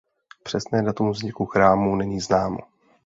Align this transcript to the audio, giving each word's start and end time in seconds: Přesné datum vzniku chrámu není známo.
Přesné 0.43 0.83
datum 0.83 1.11
vzniku 1.11 1.45
chrámu 1.45 1.95
není 1.95 2.19
známo. 2.19 2.57